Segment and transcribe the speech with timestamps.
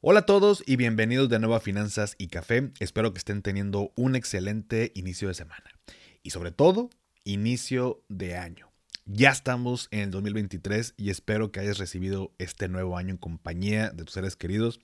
[0.00, 2.70] Hola a todos y bienvenidos de nuevo a Finanzas y Café.
[2.78, 5.72] Espero que estén teniendo un excelente inicio de semana.
[6.22, 6.88] Y sobre todo,
[7.24, 8.70] inicio de año.
[9.06, 13.90] Ya estamos en el 2023 y espero que hayas recibido este nuevo año en compañía
[13.90, 14.78] de tus seres queridos.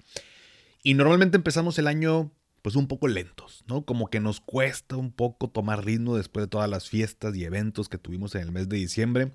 [0.83, 3.85] Y normalmente empezamos el año pues un poco lentos, ¿no?
[3.85, 7.89] Como que nos cuesta un poco tomar ritmo después de todas las fiestas y eventos
[7.89, 9.31] que tuvimos en el mes de diciembre.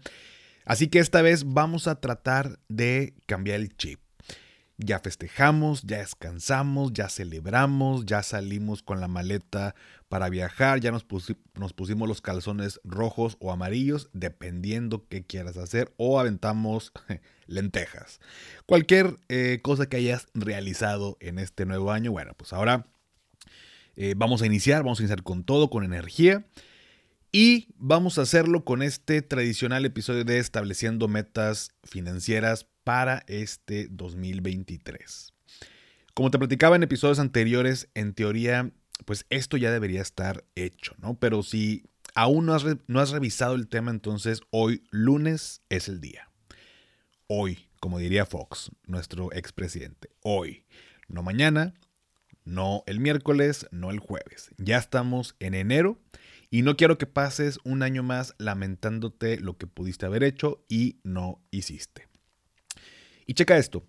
[0.65, 4.01] Así que esta vez vamos a tratar de cambiar el chip
[4.81, 9.75] ya festejamos, ya descansamos, ya celebramos, ya salimos con la maleta
[10.07, 16.17] para viajar, ya nos, pusimos los calzones rojos o amarillos, dependiendo qué quieras hacer, o
[16.17, 16.93] aventamos
[17.45, 18.21] lentejas.
[18.65, 22.87] Cualquier eh, cosa que hayas realizado en este nuevo año, bueno, pues ahora
[23.97, 26.45] eh, vamos a iniciar, vamos a iniciar con todo, con energía.
[27.31, 35.31] Y vamos a hacerlo con este tradicional episodio de estableciendo metas financieras para este 2023.
[36.15, 38.71] Como te platicaba en episodios anteriores, en teoría,
[39.05, 41.13] pues esto ya debería estar hecho, ¿no?
[41.19, 41.83] Pero si
[42.15, 46.31] aún no has, revisado el tema, entonces hoy lunes es el día.
[47.27, 50.09] Hoy, como diría Fox, nuestro expresidente.
[50.23, 50.65] Hoy,
[51.07, 51.75] no mañana,
[52.43, 54.49] no el miércoles, no el jueves.
[54.57, 55.99] Ya estamos en enero
[56.49, 60.97] y no quiero que pases un año más lamentándote lo que pudiste haber hecho y
[61.03, 62.08] no hiciste.
[63.29, 63.83] Y checa esto.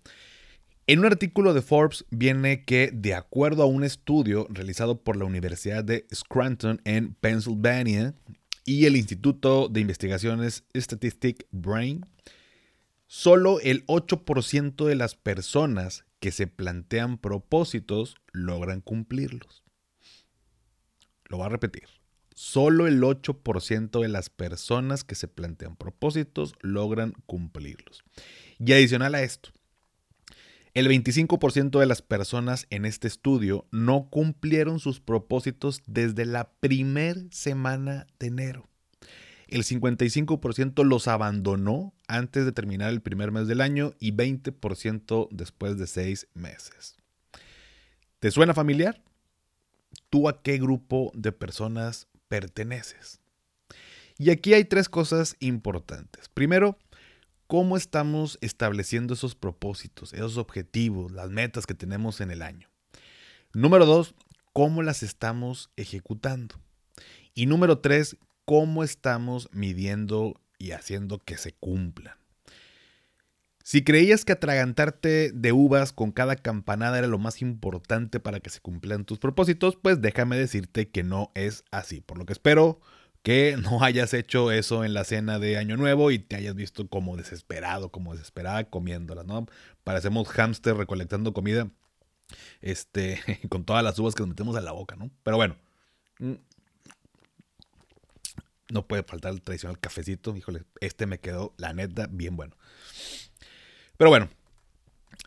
[0.85, 5.25] En un artículo de Forbes viene que, de acuerdo a un estudio realizado por la
[5.25, 8.13] Universidad de Scranton en Pennsylvania
[8.65, 12.05] y el Instituto de Investigaciones Statistic Brain,
[13.07, 19.63] solo el 8% de las personas que se plantean propósitos logran cumplirlos.
[21.29, 21.87] Lo voy a repetir.
[22.35, 28.03] Solo el 8% de las personas que se plantean propósitos logran cumplirlos.
[28.63, 29.49] Y adicional a esto,
[30.75, 37.27] el 25% de las personas en este estudio no cumplieron sus propósitos desde la primer
[37.31, 38.69] semana de enero.
[39.47, 45.79] El 55% los abandonó antes de terminar el primer mes del año y 20% después
[45.79, 46.95] de seis meses.
[48.19, 49.01] ¿Te suena familiar?
[50.11, 53.19] ¿Tú a qué grupo de personas perteneces?
[54.19, 56.29] Y aquí hay tres cosas importantes.
[56.29, 56.77] Primero,
[57.51, 62.69] cómo estamos estableciendo esos propósitos, esos objetivos, las metas que tenemos en el año.
[63.51, 64.15] Número dos,
[64.53, 66.55] cómo las estamos ejecutando.
[67.33, 72.15] Y número tres, cómo estamos midiendo y haciendo que se cumplan.
[73.65, 78.49] Si creías que atragantarte de uvas con cada campanada era lo más importante para que
[78.49, 81.99] se cumplan tus propósitos, pues déjame decirte que no es así.
[81.99, 82.79] Por lo que espero
[83.23, 86.87] que no hayas hecho eso en la cena de Año Nuevo y te hayas visto
[86.87, 89.45] como desesperado, como desesperada comiéndolas, ¿no?
[89.83, 91.69] Parecemos hámster recolectando comida,
[92.61, 95.11] este, con todas las uvas que nos metemos a la boca, ¿no?
[95.23, 95.55] Pero bueno,
[96.19, 96.33] mm,
[98.71, 102.55] no puede faltar el tradicional cafecito, híjole, este me quedó, la neta, bien bueno.
[103.97, 104.29] Pero bueno,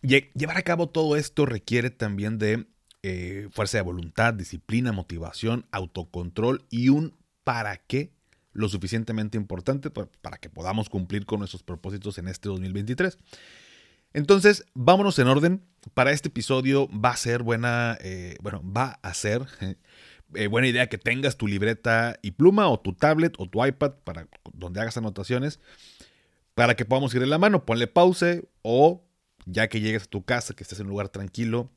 [0.03, 2.66] llevar a cabo todo esto requiere también de
[3.03, 8.12] eh, fuerza de voluntad, disciplina, motivación, autocontrol y un para qué
[8.53, 13.19] lo suficientemente importante para que podamos cumplir con nuestros propósitos en este 2023.
[14.12, 15.62] Entonces, vámonos en orden.
[15.93, 19.44] Para este episodio va a ser buena, eh, bueno, va a ser
[20.34, 23.94] eh, buena idea que tengas tu libreta y pluma o tu tablet o tu iPad
[24.04, 25.59] para donde hagas anotaciones
[26.54, 27.66] para que podamos ir en la mano.
[27.66, 29.04] Ponle pause o
[29.47, 31.71] ya que llegues a tu casa, que estés en un lugar tranquilo,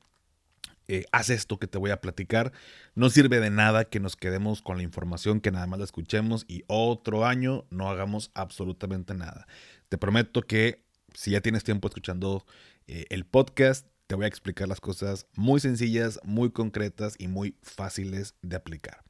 [0.87, 2.51] eh, haz esto que te voy a platicar.
[2.95, 6.45] No sirve de nada que nos quedemos con la información, que nada más la escuchemos
[6.47, 9.47] y otro año no hagamos absolutamente nada.
[9.89, 10.83] Te prometo que
[11.13, 12.45] si ya tienes tiempo escuchando
[12.88, 17.57] eh, el podcast, te voy a explicar las cosas muy sencillas, muy concretas y muy
[17.62, 19.03] fáciles de aplicar.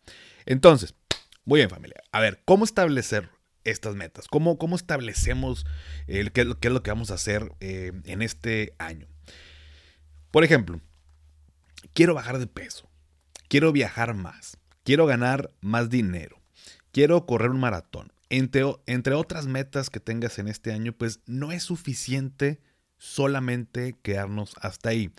[0.46, 0.96] Entonces,
[1.46, 2.02] muy bien familia.
[2.12, 3.30] A ver, ¿cómo establecer
[3.64, 4.28] estas metas?
[4.28, 5.66] ¿Cómo, cómo establecemos
[6.08, 9.08] qué, es lo que vamos a hacer eh, en este año?
[10.32, 10.82] Por ejemplo,
[11.94, 12.90] quiero bajar de peso,
[13.48, 16.42] quiero viajar más, quiero ganar más dinero,
[16.92, 18.12] quiero correr un maratón.
[18.30, 22.60] Entre, entre otras metas que tengas en este año, pues no es suficiente
[22.98, 25.12] solamente quedarnos hasta ahí.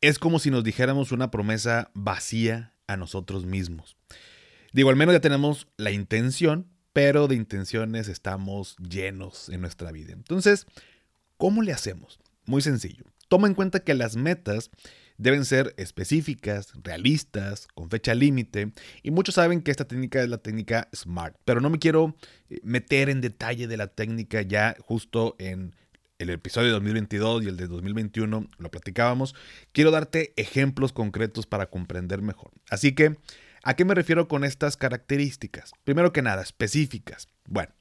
[0.00, 3.96] es como si nos dijéramos una promesa vacía a nosotros mismos.
[4.72, 10.12] Digo, al menos ya tenemos la intención, pero de intenciones estamos llenos en nuestra vida.
[10.12, 10.66] Entonces,
[11.36, 12.20] ¿cómo le hacemos?
[12.44, 13.04] Muy sencillo.
[13.28, 14.70] Toma en cuenta que las metas
[15.18, 18.72] deben ser específicas, realistas, con fecha límite,
[19.02, 22.16] y muchos saben que esta técnica es la técnica SMART, pero no me quiero
[22.48, 25.74] eh, meter en detalle de la técnica ya justo en
[26.18, 29.34] el episodio de 2022 y el de 2021 lo platicábamos,
[29.72, 32.50] quiero darte ejemplos concretos para comprender mejor.
[32.70, 33.16] Así que,
[33.62, 35.72] ¿a qué me refiero con estas características?
[35.84, 37.28] Primero que nada, específicas.
[37.46, 37.72] Bueno,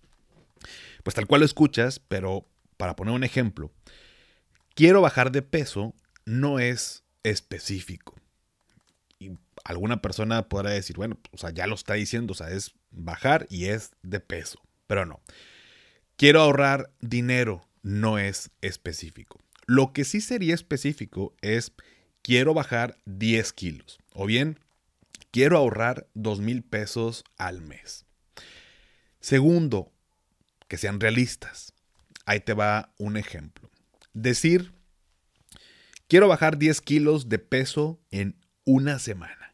[1.03, 2.47] pues tal cual lo escuchas, pero
[2.77, 3.71] para poner un ejemplo,
[4.75, 5.95] quiero bajar de peso
[6.25, 8.15] no es específico.
[9.19, 9.31] Y
[9.63, 13.47] alguna persona podrá decir, bueno, o sea, ya lo está diciendo, o sea, es bajar
[13.49, 15.21] y es de peso, pero no.
[16.15, 19.39] Quiero ahorrar dinero no es específico.
[19.65, 21.71] Lo que sí sería específico es
[22.21, 24.59] quiero bajar 10 kilos o bien
[25.31, 28.05] quiero ahorrar 2 mil pesos al mes.
[29.19, 29.91] Segundo,
[30.67, 31.73] que sean realistas.
[32.25, 33.69] Ahí te va un ejemplo.
[34.13, 34.73] Decir,
[36.07, 39.53] quiero bajar 10 kilos de peso en una semana.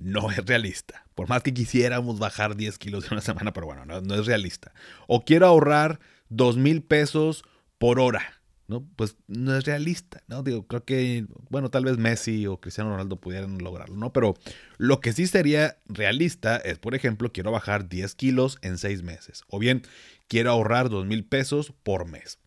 [0.00, 1.04] No es realista.
[1.14, 4.72] Por más que quisiéramos bajar 10 kilos en una semana, pero bueno, no, es realista.
[5.06, 7.44] O quiero ahorrar dos mil pesos
[7.78, 8.40] por hora.
[8.66, 8.82] ¿no?
[8.96, 10.42] Pues no es realista, ¿no?
[10.42, 14.10] Digo, creo que, bueno, tal vez Messi o Cristiano Ronaldo pudieran lograrlo, ¿no?
[14.14, 14.36] Pero
[14.78, 19.42] lo que sí sería realista es, por ejemplo, quiero bajar 10 kilos en 6 meses.
[19.48, 19.82] O bien,
[20.28, 22.38] quiero ahorrar dos mil pesos por mes.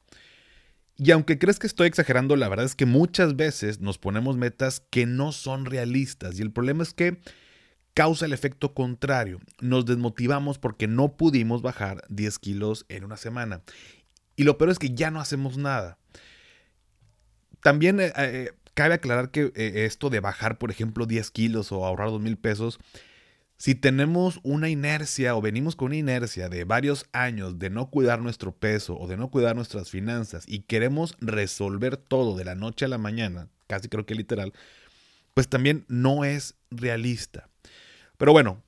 [0.97, 4.81] Y aunque crees que estoy exagerando, la verdad es que muchas veces nos ponemos metas
[4.89, 6.39] que no son realistas.
[6.39, 7.19] Y el problema es que
[7.93, 9.39] causa el efecto contrario.
[9.59, 13.61] Nos desmotivamos porque no pudimos bajar 10 kilos en una semana.
[14.35, 15.97] Y lo peor es que ya no hacemos nada.
[17.61, 21.85] También eh, eh, cabe aclarar que eh, esto de bajar, por ejemplo, 10 kilos o
[21.85, 22.79] ahorrar 2 mil pesos,
[23.57, 28.21] si tenemos una inercia o venimos con una inercia de varios años de no cuidar
[28.21, 32.85] nuestro peso o de no cuidar nuestras finanzas y queremos resolver todo de la noche
[32.85, 34.53] a la mañana, casi creo que literal,
[35.33, 37.49] pues también no es realista.
[38.17, 38.63] Pero bueno,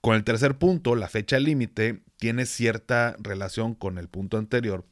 [0.00, 4.84] con el tercer punto, la fecha límite tiene cierta relación con el punto anterior.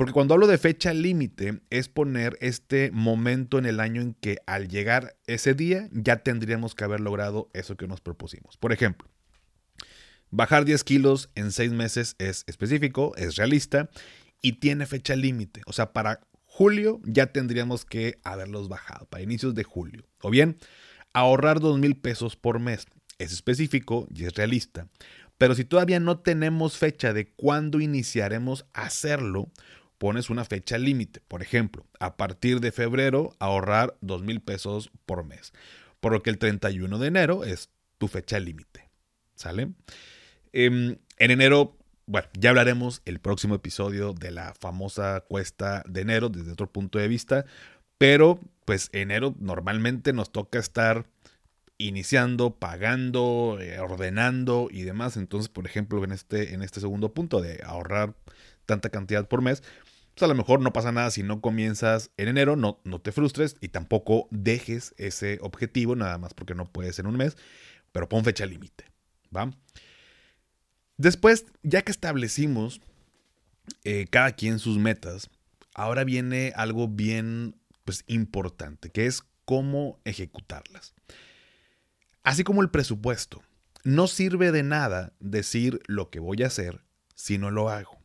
[0.00, 4.38] Porque cuando hablo de fecha límite es poner este momento en el año en que
[4.46, 8.56] al llegar ese día ya tendríamos que haber logrado eso que nos propusimos.
[8.56, 9.10] Por ejemplo,
[10.30, 13.90] bajar 10 kilos en 6 meses es específico, es realista
[14.40, 15.60] y tiene fecha límite.
[15.66, 20.06] O sea, para julio ya tendríamos que haberlos bajado, para inicios de julio.
[20.22, 20.56] O bien,
[21.12, 22.86] ahorrar 2 mil pesos por mes
[23.18, 24.88] es específico y es realista.
[25.36, 29.50] Pero si todavía no tenemos fecha de cuándo iniciaremos a hacerlo,
[30.00, 31.20] pones una fecha límite.
[31.28, 35.52] Por ejemplo, a partir de febrero ahorrar 2 mil pesos por mes.
[36.00, 37.68] Por lo que el 31 de enero es
[37.98, 38.88] tu fecha límite.
[39.34, 39.72] ¿Sale?
[40.54, 41.76] Em, en enero,
[42.06, 46.98] bueno, ya hablaremos el próximo episodio de la famosa cuesta de enero desde otro punto
[46.98, 47.44] de vista.
[47.98, 51.04] Pero, pues enero normalmente nos toca estar
[51.76, 55.18] iniciando, pagando, eh, ordenando y demás.
[55.18, 58.14] Entonces, por ejemplo, en este, en este segundo punto de ahorrar
[58.64, 59.62] tanta cantidad por mes,
[60.24, 63.56] a lo mejor no pasa nada si no comienzas en enero, no, no te frustres
[63.60, 67.36] y tampoco dejes ese objetivo, nada más porque no puedes en un mes,
[67.92, 68.84] pero pon fecha límite.
[70.96, 72.80] Después, ya que establecimos
[73.84, 75.30] eh, cada quien sus metas,
[75.74, 80.94] ahora viene algo bien pues, importante, que es cómo ejecutarlas.
[82.22, 83.42] Así como el presupuesto.
[83.82, 86.84] No sirve de nada decir lo que voy a hacer
[87.14, 87.99] si no lo hago.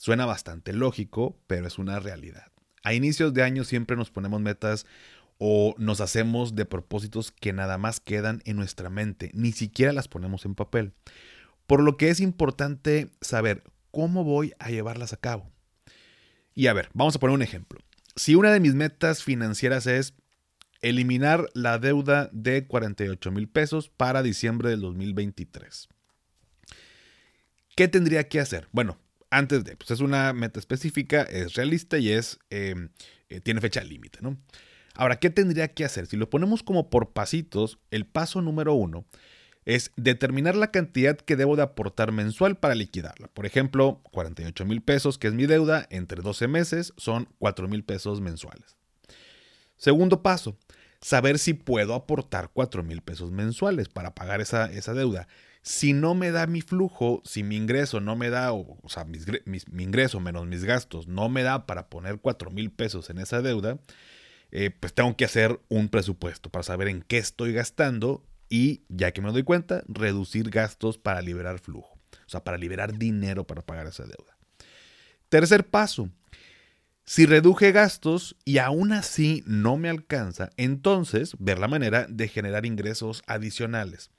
[0.00, 2.46] Suena bastante lógico, pero es una realidad.
[2.82, 4.86] A inicios de año siempre nos ponemos metas
[5.36, 10.08] o nos hacemos de propósitos que nada más quedan en nuestra mente, ni siquiera las
[10.08, 10.94] ponemos en papel.
[11.66, 15.50] Por lo que es importante saber cómo voy a llevarlas a cabo.
[16.54, 17.78] Y a ver, vamos a poner un ejemplo.
[18.16, 20.14] Si una de mis metas financieras es
[20.80, 25.90] eliminar la deuda de 48 mil pesos para diciembre del 2023.
[27.76, 28.66] ¿Qué tendría que hacer?
[28.72, 28.96] Bueno,
[29.30, 32.90] antes de, pues es una meta específica, es realista y es, em,
[33.28, 34.38] eh, tiene fecha límite, ¿no?
[34.94, 36.06] Ahora, ¿qué tendría que hacer?
[36.06, 39.06] Si lo ponemos como por pasitos, el paso número uno
[39.64, 43.28] es determinar la cantidad que debo de aportar mensual para liquidarla.
[43.28, 47.84] Por ejemplo, 48 mil pesos, que es mi deuda, entre 12 meses son 4 mil
[47.84, 48.76] pesos mensuales.
[49.76, 50.56] Segundo paso,
[51.00, 55.28] saber si puedo aportar 4 mil pesos mensuales para pagar esa, esa, deuda.
[55.62, 59.82] Si no me da mi flujo, si mi ingreso no me da, o, sea, mi
[59.82, 63.78] ingreso menos mis gastos no me da para poner 4 mil pesos en esa deuda,
[64.52, 69.12] eh, pues tengo que hacer un presupuesto para saber en qué estoy gastando y, ya
[69.12, 71.98] que me doy cuenta, reducir gastos para liberar flujo.
[72.26, 74.36] O sea, para liberar dinero para pagar esa deuda.
[75.28, 76.10] Tercer paso.
[77.04, 82.66] Si reduje gastos y aún así no me alcanza, entonces ver la manera de generar
[82.66, 84.10] ingresos adicionales.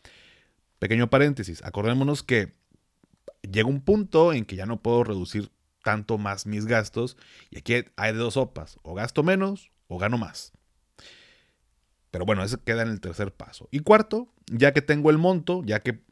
[0.82, 2.56] Pequeño paréntesis, acordémonos que
[3.44, 5.52] llega un punto en que ya no puedo reducir
[5.84, 7.18] tanto más mis gastos
[7.52, 10.54] y aquí hay dos sopas, o gasto menos o gano más.
[12.10, 13.70] Pero bueno, eso queda en el tercer paso.
[13.70, 16.04] Y cuarto, ya que tengo el monto, ya que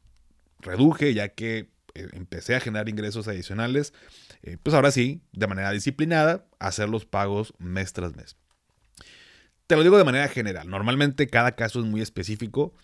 [0.59, 3.95] reduje, ya que eh, empecé a generar ingresos adicionales,
[4.43, 8.37] eh, pues ahora sí, de manera disciplinada, hacer los pagos mes tras mes.
[9.65, 10.69] Te lo digo de manera general.
[10.69, 12.75] Normalmente cada caso es muy específico.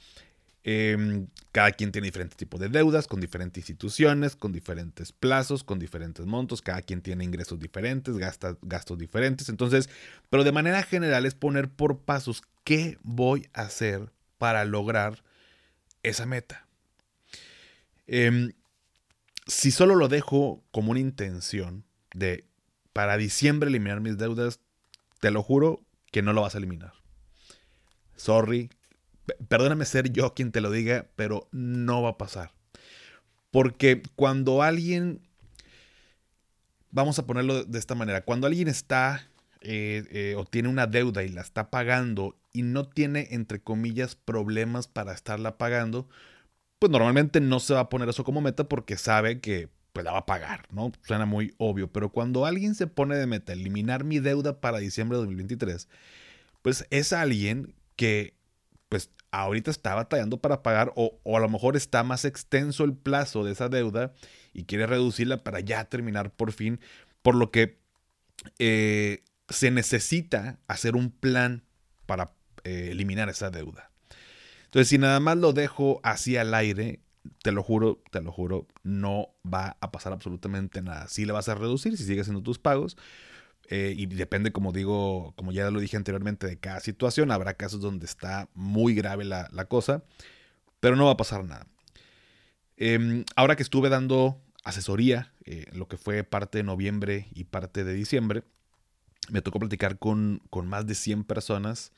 [0.67, 5.77] Em, cada quien tiene diferentes tipos de deudas, con diferentes instituciones, con diferentes plazos, con
[5.77, 6.63] diferentes montos.
[6.63, 9.47] Cada quien tiene ingresos diferentes, gastos diferentes.
[9.49, 9.91] Entonces,
[10.31, 15.23] pero de manera general es poner por pasos qué voy a hacer para lograr
[16.01, 16.65] esa meta.
[18.07, 18.53] Em,
[19.45, 22.43] si solo lo dejo como una intención de
[22.91, 24.61] para diciembre eliminar mis deudas,
[25.19, 26.93] te lo juro que no lo vas a eliminar.
[28.15, 28.71] Sorry,
[29.47, 32.51] perdóname ser yo quien te lo diga, pero no va a pasar.
[33.51, 35.21] Porque cuando alguien,
[36.91, 39.27] vamos a ponerlo de esta manera, cuando alguien está
[39.61, 44.15] eh, eh, o tiene una deuda y la está pagando y no tiene, entre comillas,
[44.15, 46.07] problemas para estarla pagando,
[46.79, 50.11] pues normalmente no se va a poner eso como meta porque sabe que pues la
[50.11, 50.91] va a pagar, ¿no?
[51.03, 55.17] Suena muy obvio, pero cuando alguien se pone de meta eliminar mi deuda para diciembre
[55.17, 55.87] de 2023,
[56.61, 58.34] pues es alguien que
[58.95, 63.43] pues ahorita está batallando para pagar o, a lo mejor está más extenso el plazo
[63.43, 64.13] de esa deuda
[64.53, 66.79] y quiere reducirla para ya terminar por fin,
[67.21, 67.77] por lo que
[68.57, 71.65] eh, se necesita hacer un plan
[72.05, 72.31] para
[72.63, 73.91] eh, eliminar esa deuda.
[74.63, 77.01] Entonces, si nada más lo dejo así al aire,
[77.43, 81.09] te lo juro, te lo juro, no va a pasar absolutamente nada.
[81.09, 82.95] Si le vas a reducir, si sigues haciendo tus pagos,
[83.69, 87.31] eh, y depende, como digo, como ya lo dije anteriormente, de cada situación.
[87.31, 90.03] Habrá casos donde está muy grave la, cosa,
[90.79, 91.67] pero no va a pasar nada.
[92.77, 97.83] Em, ahora que estuve dando asesoría, eh, lo que fue parte de noviembre y parte
[97.83, 98.43] de diciembre,
[99.29, 101.91] me tocó platicar con, con más de 100 personas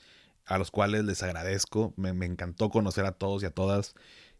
[0.45, 1.93] a los cuales les agradezco.
[1.97, 3.95] Me, me encantó conocer a todos y a todas.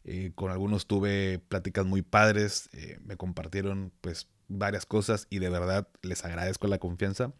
[0.08, 2.70] Eh, con algunos tuve pláticas muy padres.
[3.06, 7.34] me compartieron pues varias cosas y de verdad les agradezco la confianza.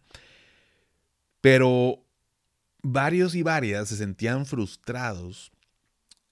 [1.40, 2.04] Pero
[2.82, 5.52] varios y varias se sentían frustrados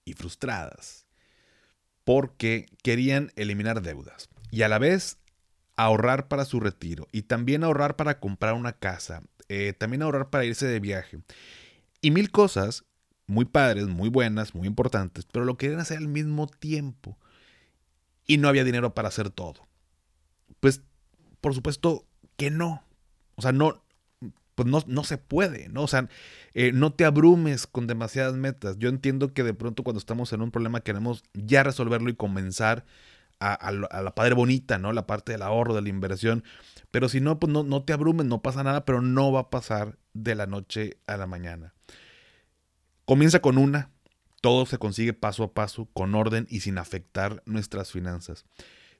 [0.05, 1.07] y frustradas
[2.03, 5.17] porque querían eliminar deudas y a la vez
[5.75, 10.45] ahorrar para su retiro y también ahorrar para comprar una casa, eh, también ahorrar para
[10.45, 11.19] irse de viaje
[12.01, 12.85] y mil cosas
[13.27, 17.17] muy padres, muy buenas, muy importantes, pero lo querían hacer al mismo tiempo
[18.25, 19.67] y no había dinero para hacer todo.
[20.59, 20.81] Pues,
[21.41, 22.05] por supuesto
[22.37, 22.83] que no.
[23.35, 23.83] O sea, no,
[24.55, 25.83] pues no, no se puede, ¿no?
[25.83, 26.09] O sea,
[26.53, 28.77] eh, no te abrumes con demasiadas metas.
[28.79, 32.85] Yo entiendo que de pronto cuando estamos en un problema queremos ya resolverlo y comenzar
[33.39, 34.93] a, la padre bonita, ¿no?
[34.93, 36.43] La parte del ahorro, de la inversión.
[36.89, 39.49] Pero si no, pues no, no te abrumes, no pasa nada, pero no va a
[39.49, 41.73] pasar de la noche a la mañana.
[43.07, 43.89] Comienza con una,
[44.41, 48.43] todo se consigue paso a paso, con orden y sin afectar nuestras finanzas.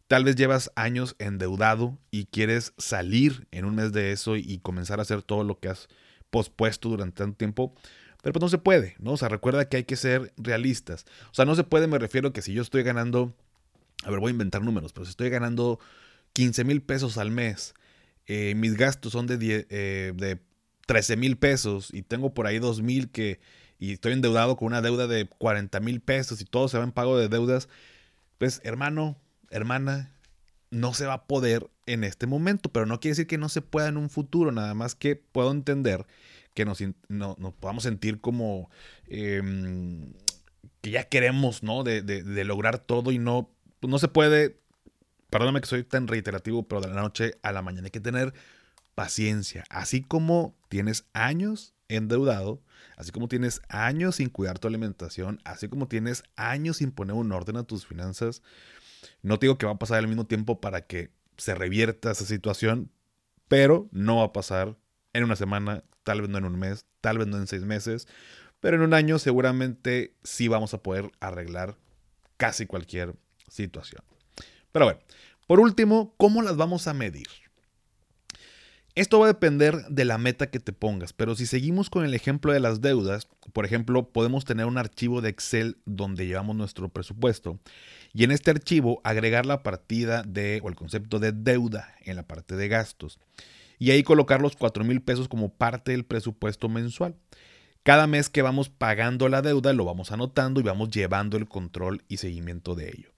[0.07, 4.99] Tal vez llevas años endeudado y quieres salir en un mes de eso y comenzar
[4.99, 5.89] a hacer todo lo que has
[6.29, 7.75] pospuesto durante tanto tiempo,
[8.23, 9.11] pero pues no se puede, ¿no?
[9.11, 11.03] O sea, recuerda que hay que ser realistas.
[11.29, 13.35] O sea, no se puede, me refiero que si yo estoy ganando,
[14.05, 15.81] a ver, voy a inventar números, pero si estoy ganando
[16.31, 17.73] 15 mil pesos al mes,
[18.25, 20.39] eh, mis gastos son de, eh, de
[20.85, 23.41] 13 mil pesos y tengo por ahí 2 mil que,
[23.79, 26.91] y estoy endeudado con una deuda de 40 mil pesos y todo se va en
[26.91, 27.69] pago de deudas,
[28.37, 29.17] pues hermano,
[29.49, 30.11] hermana,
[30.69, 33.61] no se va a poder en este momento, pero no quiere decir que no se
[33.61, 36.05] pueda en un futuro, nada más que puedo entender
[36.53, 36.81] que nos,
[37.59, 38.69] podamos sentir como
[39.07, 40.13] em,
[40.81, 41.83] que ya queremos, ¿no?
[41.83, 44.59] De, de, lograr todo y no, pues no se puede,
[45.29, 48.33] perdóname que soy tan reiterativo, pero de la noche a la mañana hay que tener
[48.95, 52.61] paciencia, así como tienes años endeudado,
[52.95, 57.31] así como tienes años sin cuidar tu alimentación, así como tienes años sin poner un
[57.31, 58.41] orden a tus finanzas,
[59.21, 62.91] no digo que va a pasar al mismo tiempo para que se revierta esa situación,
[63.47, 64.77] pero no va a pasar
[65.13, 68.07] en una semana, tal vez no en un mes, tal vez no en seis meses,
[68.59, 71.77] pero en un año seguramente sí vamos a poder arreglar
[72.37, 73.15] casi cualquier
[73.47, 74.03] situación.
[74.71, 74.99] Pero bueno,
[75.47, 77.27] por último, ¿cómo las vamos a medir?
[78.97, 82.15] Esto va a depender de la meta que te pongas, pero si seguimos con el
[82.15, 86.89] ejemplo de las deudas, por ejemplo, podemos tener un archivo de Excel donde llevamos nuestro
[86.89, 87.59] presupuesto
[88.11, 92.23] y en este archivo agregar la partida de o el concepto de deuda en la
[92.23, 93.19] parte de gastos
[93.77, 97.13] y ahí colocar los 4 mil pesos como parte del presupuesto mensual.
[97.83, 102.03] Cada mes que vamos pagando la deuda lo vamos anotando y vamos llevando el control
[102.07, 103.11] y seguimiento de ello.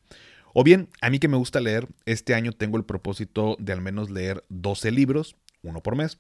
[0.54, 3.80] O bien, a mí que me gusta leer, este año tengo el propósito de al
[3.80, 6.20] menos leer 12 libros, uno por mes.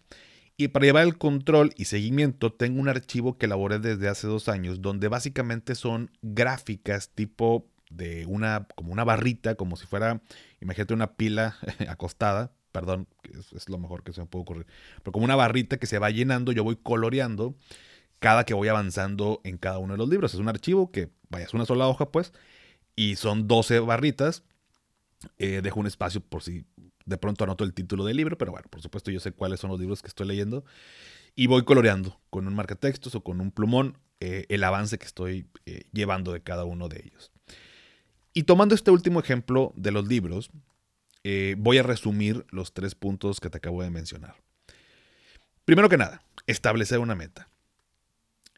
[0.58, 4.50] Y para llevar el control y seguimiento tengo un archivo que elaboré desde hace dos
[4.50, 10.22] años donde básicamente son gráficas tipo de una, como una barrita, como si fuera,
[10.60, 14.68] imagínate una pila acostada, perdón, es, lo mejor que se me puede ocurrir,
[14.98, 17.56] pero como una barrita que se va llenando, yo voy coloreando
[18.20, 20.34] cada que voy avanzando en cada uno de los libros.
[20.34, 22.34] Es un archivo que, vaya, es una sola hoja pues,
[22.96, 24.44] y son 12 barritas.
[25.38, 26.66] Eh, dejo un espacio por si
[27.10, 29.72] de pronto anoto el título del libro, pero bueno, por supuesto yo sé cuáles son
[29.72, 30.64] los libros que estoy leyendo
[31.36, 35.48] y voy coloreando con un marcatextos o con un plumón eh, el avance que estoy
[35.66, 37.32] eh, llevando de cada uno de ellos.
[38.34, 40.52] Y tomando este último ejemplo de los libros,
[41.24, 44.36] eh, voy a resumir los tres puntos que te acabo de mencionar.
[45.66, 47.50] Primero que nada, establecer una meta.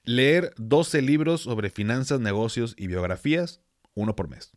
[0.03, 3.61] Leer 12 libros sobre finanzas, negocios y biografías,
[3.93, 4.51] uno por mes.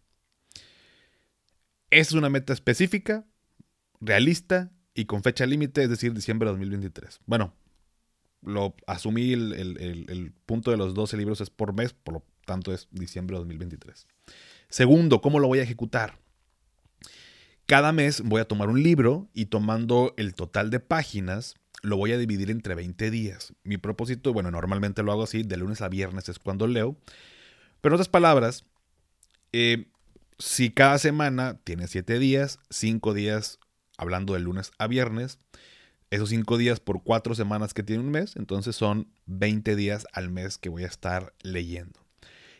[1.90, 3.24] Es una meta específica
[4.04, 7.20] realista y con fecha límite, es decir, diciembre de 2023.
[7.26, 7.54] Bueno,
[8.42, 12.88] lo asumí el, punto de los 12 libros es por mes, por lo tanto es
[12.90, 14.06] diciembre de 2023.
[14.68, 16.18] Segundo, ¿cómo lo voy a ejecutar?
[17.66, 22.12] Cada mes voy a tomar un libro y tomando el total de páginas, lo voy
[22.12, 23.54] a dividir entre 20 días.
[23.62, 26.96] Mi propósito, bueno, normalmente lo hago así, de lunes a viernes es cuando leo.
[27.80, 28.64] Pero en otras palabras,
[29.52, 29.86] eh,
[30.38, 33.58] si cada semana tiene 7 días, 5 días
[33.96, 35.38] hablando de lunes a viernes.
[36.10, 40.30] Esos cinco días por cuatro semanas que tiene un mes, entonces son 20 días al
[40.30, 42.00] mes que voy a estar leyendo.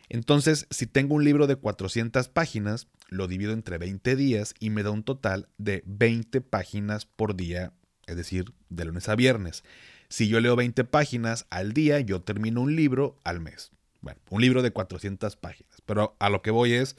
[0.09, 4.83] Entonces, si tengo un libro de 400 páginas, lo divido entre 20 días y me
[4.83, 7.73] da un total de 20 páginas por día,
[8.07, 9.63] es decir, de lunes a viernes.
[10.09, 13.71] Si yo leo 20 páginas al día, yo termino un libro al mes.
[14.01, 15.81] Bueno, un libro de 400 páginas.
[15.85, 16.95] Pero a lo que voy es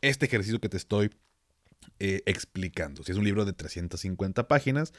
[0.00, 1.10] este ejercicio que te estoy
[1.98, 3.02] eh, explicando.
[3.02, 4.92] Si es un libro de 350 páginas,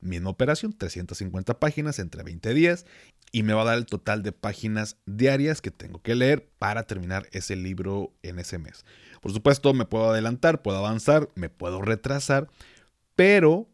[0.00, 2.86] misma operación, 350 páginas entre 20 días
[3.32, 6.84] y me va a dar el total de páginas diarias que tengo que leer para
[6.84, 8.84] terminar ese libro en ese mes.
[9.20, 12.48] Por supuesto, me puedo adelantar, puedo avanzar, me puedo retrasar,
[13.14, 13.68] pero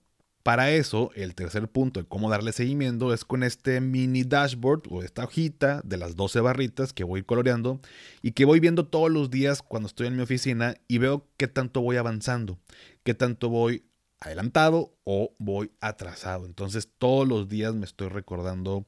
[0.47, 5.03] para eso, el tercer punto de cómo darle seguimiento es con este mini dashboard o
[5.03, 7.81] esta hojita de las 12 barritas que voy coloreando
[8.23, 11.49] y que voy viendo todos los días cuando estoy en mi oficina y veo qué
[11.49, 12.61] tanto voy avanzando,
[13.03, 13.87] qué tanto voy
[14.21, 16.47] adelantado o voy atrasado.
[16.47, 18.87] Entonces todos los días me estoy recordando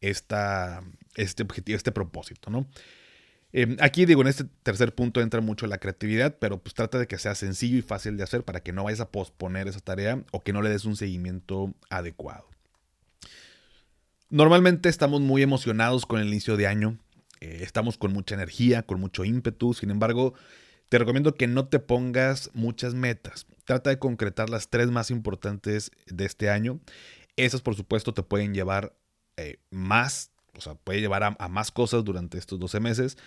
[0.00, 0.82] esta,
[1.16, 2.66] este objetivo, este propósito, ¿no?
[3.56, 7.06] Em, aquí digo, en este tercer punto entra mucho la creatividad, pero pues trata de
[7.06, 10.24] que sea sencillo y fácil de hacer para que no vayas a posponer esa tarea
[10.32, 12.48] o que no le des un seguimiento adecuado.
[14.28, 16.98] Normalmente estamos muy emocionados con el inicio de año,
[17.40, 20.34] eh, estamos con mucha energía, con mucho ímpetu, sin embargo,
[20.88, 23.46] te recomiendo que no te pongas muchas metas.
[23.66, 26.80] Trata de concretar las tres más importantes de este año.
[27.36, 28.96] Esas, por supuesto, te pueden llevar
[29.36, 33.18] eh, más o sea, puede llevar a, más cosas durante estos 12 meses.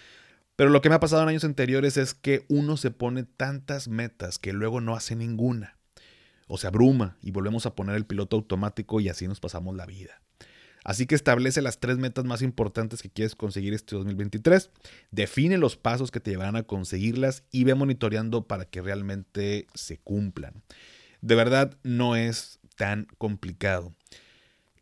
[0.55, 3.87] Pero lo que me ha pasado en años anteriores es que uno se pone tantas
[3.87, 5.77] metas que luego no hace ninguna.
[6.47, 9.85] O se abruma y volvemos a poner el piloto automático y así nos pasamos la
[9.85, 10.21] vida.
[10.87, 14.71] Así que establece las tres metas más importantes que quieres conseguir este 2023.
[15.11, 19.97] Define los pasos que te llevarán a conseguirlas y ve monitoreando para que realmente se
[19.97, 20.63] cumplan.
[21.19, 23.93] De verdad no es tan complicado.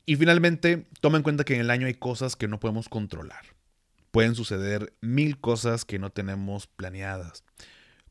[0.05, 3.43] Y finalmente, toma en cuenta que en el año hay cosas que no podemos controlar.
[4.11, 7.43] Pueden suceder mil cosas que no tenemos planeadas.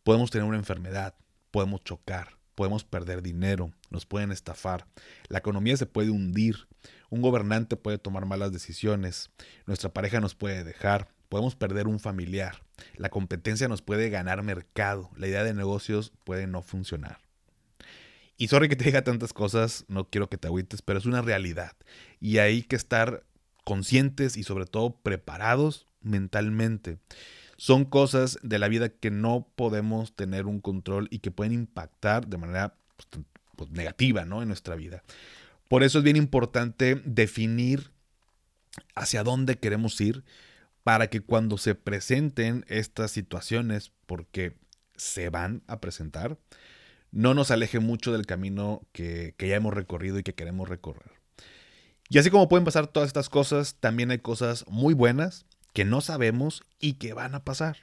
[0.02, 1.14] Podemos tener una enfermedad,
[1.50, 4.87] podemos chocar, podemos perder dinero, nos pueden estafar,
[5.28, 6.68] la economía se puede hundir,
[7.11, 9.30] un gobernante puede tomar malas decisiones,
[9.66, 12.62] nuestra pareja nos puede dejar, podemos perder un familiar,
[12.96, 17.18] la competencia nos puede ganar mercado, la idea de negocios puede no funcionar.
[18.36, 21.22] Y sorry que te diga tantas cosas, no quiero que te agüites, pero es una
[21.22, 21.72] realidad.
[22.20, 23.24] Y hay que estar
[23.64, 26.98] conscientes y sobre todo preparados mentalmente.
[27.56, 32.26] Son cosas de la vida que no podemos tener un control y que pueden impactar
[32.26, 33.24] de manera pues,
[33.56, 34.42] pues, negativa ¿no?
[34.42, 35.02] en nuestra vida.
[35.68, 37.90] Por eso es bien importante definir
[38.94, 40.24] hacia dónde queremos ir
[40.82, 44.56] para que cuando se presenten estas situaciones, porque
[44.96, 46.36] se van a presentar,
[47.14, 51.12] no nos aleje mucho del camino que, ya hemos recorrido y que queremos recorrer.
[52.11, 56.00] Y así como pueden pasar todas estas cosas, también hay cosas muy buenas que no
[56.00, 57.77] sabemos y que van a pasar.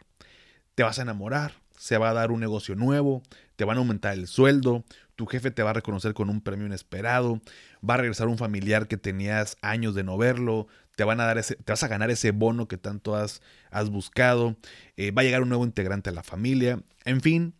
[0.75, 3.23] Te vas a enamorar, se va a dar un negocio nuevo,
[3.55, 4.83] te van a aumentar el sueldo,
[5.15, 7.41] tu jefe te va a reconocer con un premio inesperado,
[7.87, 10.67] va a regresar un familiar que tenías años de no verlo,
[10.97, 13.41] te van a dar te vas a ganar ese bono que tanto has,
[13.71, 14.57] has buscado,
[14.97, 17.55] eh, va a llegar un nuevo integrante a la familia, en fin,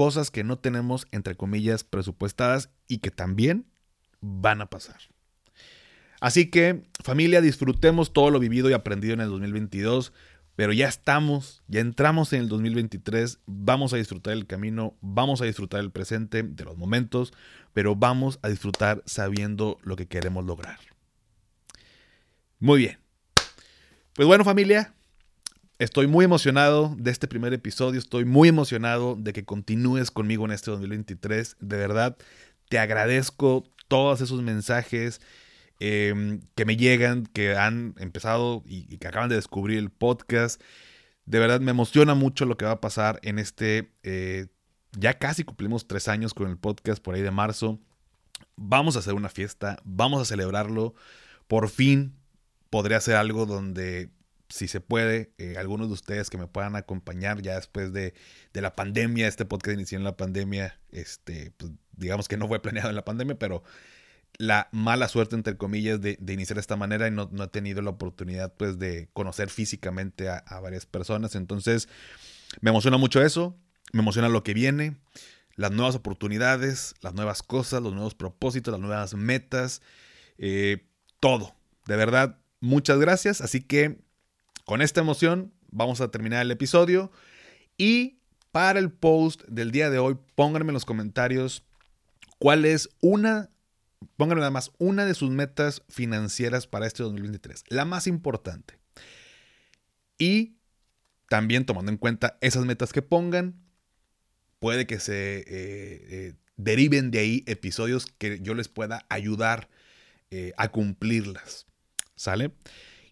[0.00, 3.66] cosas que no tenemos entre comillas presupuestadas y que también
[4.22, 4.96] van a pasar.
[6.22, 10.14] Así que, familia, disfrutemos todo lo vivido y aprendido en el 2022,
[10.56, 15.44] pero ya estamos, ya entramos en el 2023, vamos a disfrutar el camino, vamos a
[15.44, 17.34] disfrutar el presente, de los momentos,
[17.74, 20.78] pero vamos a disfrutar sabiendo lo que queremos lograr.
[22.58, 22.98] Muy bien.
[24.14, 24.94] Pues bueno, familia,
[25.80, 30.52] estoy muy emocionado de este primer episodio, estoy muy emocionado de que continúes conmigo en
[30.52, 31.56] este 2023.
[31.58, 32.16] De verdad,
[32.68, 35.20] te agradezco todos esos mensajes
[35.80, 40.60] Em, que me llegan, que han empezado y, que acaban de descubrir el podcast.
[41.24, 43.90] De verdad me emociona mucho lo que va a pasar en este...
[44.02, 44.48] Eh,
[44.98, 47.80] ya casi cumplimos tres años con el podcast por ahí de marzo.
[48.56, 50.94] Vamos a hacer una fiesta, vamos a celebrarlo.
[51.48, 52.14] Por fin
[52.68, 54.10] podré hacer algo donde,
[54.50, 58.14] si se puede, eh, algunos de ustedes que me puedan acompañar ya después de,
[58.52, 62.60] de, la pandemia, este podcast inició en la pandemia, este, pues, digamos que no fue
[62.60, 63.62] planeado en la pandemia, pero
[64.38, 67.82] la mala suerte, entre comillas, de, iniciar de esta manera y no, no, he tenido
[67.82, 71.34] la oportunidad, pues, de conocer físicamente a, varias personas.
[71.34, 71.88] Entonces,
[72.60, 73.56] me emociona mucho eso,
[73.92, 74.96] me emociona lo que viene,
[75.56, 79.82] las nuevas oportunidades, las nuevas cosas, los nuevos propósitos, las nuevas metas,
[80.38, 80.86] eh,
[81.20, 81.54] todo.
[81.86, 83.40] De verdad, muchas gracias.
[83.40, 84.00] Así que,
[84.70, 87.10] con esta emoción, vamos a terminar el episodio.
[87.76, 88.20] Y
[88.52, 91.64] para el post del día de hoy, pónganme en los comentarios
[92.38, 93.50] cuál es una
[94.16, 98.78] pónganme nada más una de sus metas financieras para este 2023, la más importante.
[100.18, 100.54] Y
[101.28, 103.60] también tomando en cuenta esas metas que pongan,
[104.60, 109.68] puede que se eh, eh, deriven de ahí episodios que yo les pueda ayudar
[110.30, 111.66] eh, a cumplirlas.
[112.14, 112.52] ¿Sale?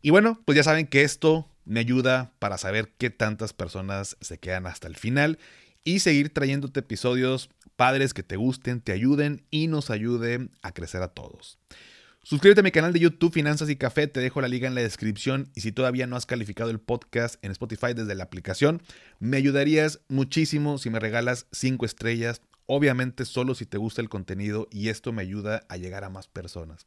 [0.02, 4.38] Y bueno, pues ya saben que esto me ayuda para saber qué tantas personas se
[4.38, 5.38] quedan hasta el final
[5.84, 11.02] y seguir trayéndote episodios padres que te gusten, te ayuden y nos ayuden a crecer
[11.02, 11.58] a todos.
[12.22, 14.82] Suscríbete a mi canal de YouTube Finanzas y Café, te dejo la liga en la
[14.82, 18.82] descripción y si todavía no has calificado el podcast en Spotify desde la aplicación,
[19.18, 24.68] me ayudarías muchísimo si me regalas 5 estrellas, obviamente solo si te gusta el contenido
[24.70, 26.86] y esto me ayuda a llegar a más personas.